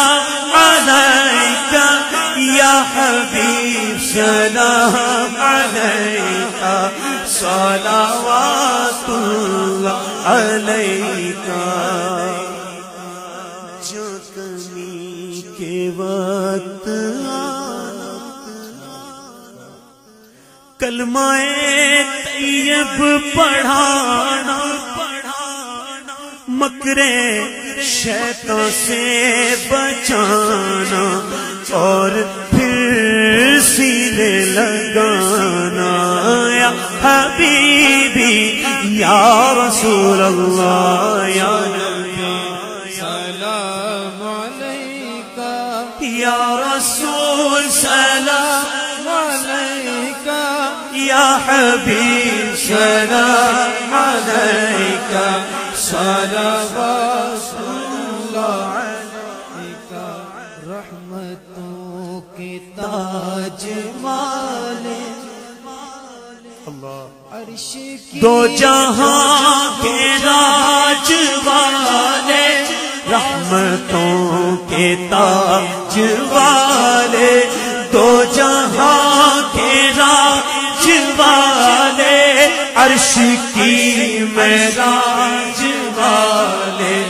[4.19, 6.75] सलाम अलैका,
[7.33, 8.41] सलावातुल्लाह
[10.31, 11.61] अलैका।
[15.59, 16.85] के वक्त
[20.81, 22.99] कलमाए तैयब
[23.37, 24.59] पढ़ाना
[26.59, 27.17] मकरे
[27.89, 29.03] शैतों से
[29.71, 31.03] बचाना,
[31.79, 32.11] और
[32.51, 33.08] फिर
[33.79, 38.63] सीने लगाना या हबीबी
[39.01, 55.45] या रसूल अल्लाह या नबी। सलाम अलैका। या रसूल सलाम अलैका। या हबीब सलाम अलैका।
[55.75, 57.78] सलावतुल्लाह
[67.97, 71.11] की दो जहाँ के राज
[71.47, 72.47] वाले
[73.11, 75.99] रहमतों के ताज
[76.33, 77.45] वाले।
[77.91, 80.87] दो जहाँ के राज
[81.19, 83.15] वाले अर्श
[83.57, 85.63] की महराज
[85.99, 87.03] वाले।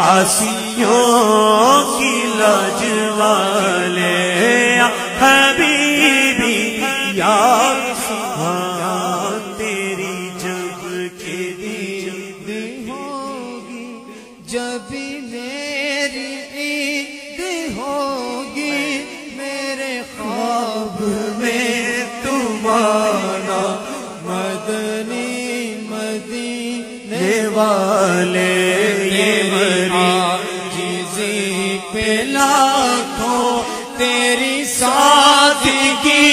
[0.00, 2.82] आसियों की लाज
[3.18, 4.27] वाले।
[7.18, 7.78] यार
[9.58, 10.82] तेरी जब
[11.20, 12.46] के दीद
[12.88, 13.86] होगी,
[14.52, 14.90] जब
[15.32, 16.30] मेरी
[16.66, 17.40] ईद
[17.78, 18.76] होगी,
[19.38, 21.00] मेरे ख्वाब
[21.40, 23.64] में तुम्हारा
[24.28, 25.34] मदनी
[25.90, 28.54] मदीने वाले
[29.16, 30.14] ये मरी
[30.76, 33.42] जिजी पे लाखों
[33.98, 36.26] तेरी सादगी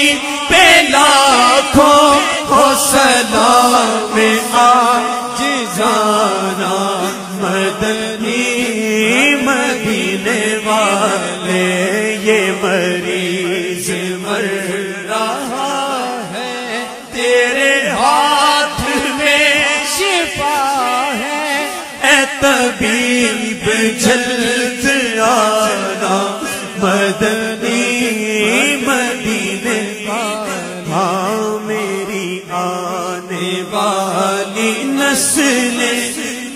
[0.50, 2.02] पे लाखों
[2.50, 4.14] हो सलाम
[4.56, 5.40] आज
[5.76, 6.76] जाना
[7.40, 8.44] मदनी
[9.46, 11.64] मदीने वाले,
[12.24, 13.90] ये मरीज़
[14.22, 14.46] मर
[15.10, 15.74] रहा
[16.32, 16.54] है।
[17.14, 18.80] तेरे हाथ
[19.18, 20.58] में शिफा
[21.22, 21.44] है।
[22.12, 23.64] ए तबीब
[24.00, 24.84] जल्द
[25.20, 26.16] आना
[26.78, 27.45] मदीने
[32.56, 35.78] आने वाली नस्ल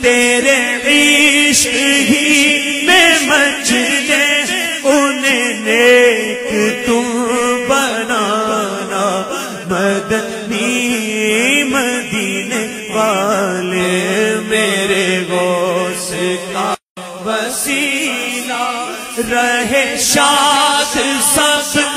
[0.02, 0.60] तेरे
[0.92, 1.74] इश्क
[2.10, 4.24] ही में मचले
[4.90, 6.48] उन्हें नेक
[6.86, 7.08] तुम
[7.70, 9.04] बनाना।
[9.70, 10.72] मदनी
[11.72, 12.62] मदीने
[12.94, 13.92] वाले
[14.48, 16.08] मेरे गोस
[16.54, 16.68] का
[17.26, 18.66] वसीला
[19.30, 20.94] रहे शाद
[21.26, 21.89] सब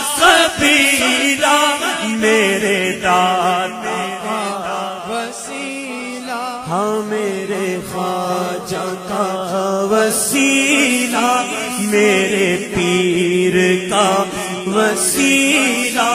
[11.14, 11.44] वसीला
[11.92, 13.54] मेरे पीर
[13.94, 14.08] का
[14.68, 16.12] वसीला,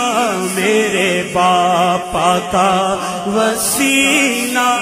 [0.56, 2.70] मेरे बापा का
[3.28, 4.76] वसीला।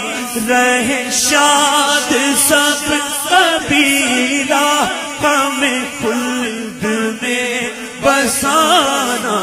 [0.49, 2.87] रहे शाद सब
[3.29, 4.67] कबीला,
[5.21, 6.83] हमें खुल्द
[7.23, 7.71] में
[8.03, 9.39] बसाना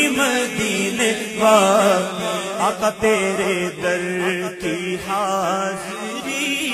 [0.09, 6.66] मदीने वाले। आका तेरे दर की हाजिरी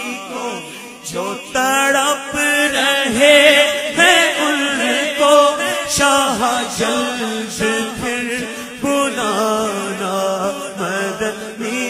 [1.13, 2.33] जो तड़प
[2.75, 3.41] रहे
[3.97, 5.35] हैं उनको,
[5.89, 6.39] शाह
[6.79, 7.59] जल्द
[7.99, 8.29] फिर
[8.83, 10.15] बुलाना
[10.79, 11.83] मदनी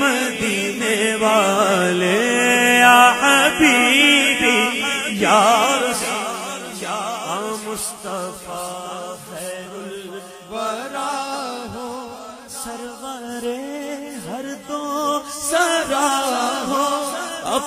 [0.00, 2.12] मदीने वाले।
[2.78, 4.60] या हबीबी,
[5.24, 5.40] या
[6.82, 7.00] या
[7.64, 8.66] मुस्तफ़ा
[9.24, 10.20] खैरुल
[10.52, 11.10] वरा
[11.74, 11.88] हो,
[12.50, 13.58] सरवरे
[14.28, 14.84] हर दो
[15.30, 16.08] सरा
[16.68, 16.97] हो।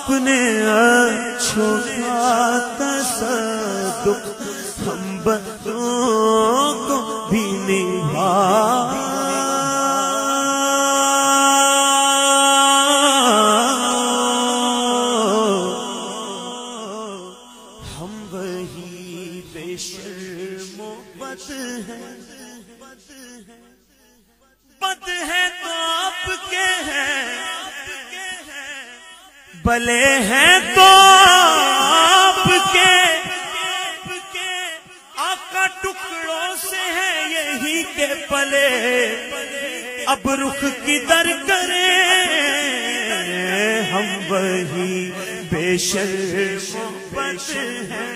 [0.02, 2.22] अपने अच्छों का
[2.78, 4.24] तसदुक
[4.82, 6.96] हम बच्चों को
[7.28, 8.32] भी निभा।
[17.94, 21.46] हम वही बेशर्मो बद
[21.88, 22.21] हैं।
[29.66, 30.84] भले हैं तो
[32.02, 32.92] आपके
[35.22, 38.68] आका टुकड़ों से है यही के पले।
[40.04, 41.90] अब रुख किधर करे?
[43.92, 44.90] हम वही
[45.52, 47.46] बेशर्मत
[47.90, 48.12] हैं।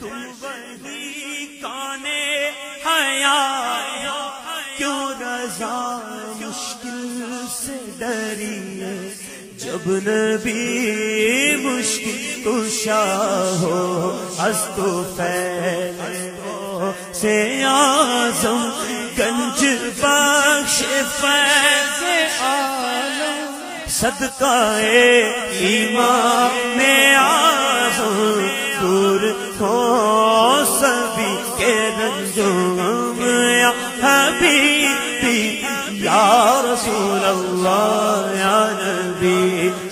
[0.00, 2.24] तुम वही काने
[2.86, 3.38] हया
[4.78, 5.76] क्यों रजा
[6.40, 7.06] मुश्किल
[7.52, 9.25] से डरिए?
[9.66, 10.62] जब नबी
[11.62, 13.02] मुश्किल कुशा
[13.60, 13.78] हो,
[14.40, 17.34] हस्तो फैले हो से
[17.66, 18.60] आज़म
[19.18, 19.64] गंज
[20.00, 20.76] बख्श
[21.18, 21.98] फैज
[22.50, 25.02] आलम। सदकाए
[25.72, 28.16] ईमान में आज़म,
[28.80, 29.28] दूर
[29.60, 29.74] हो
[30.76, 32.54] सभी के रंजों
[33.52, 33.72] या
[34.04, 35.40] हबीबी,
[36.06, 36.24] या
[37.26, 38.35] अल्लाह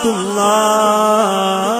[0.00, 1.79] सलवातुल्लाह